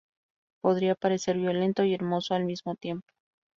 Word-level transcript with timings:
Podría 0.63 0.95
parecer 0.95 1.37
violento 1.37 1.83
y 1.83 1.93
hermoso 1.93 2.33
al 2.33 2.43
mismo 2.45 2.73
tiempo. 2.73 3.05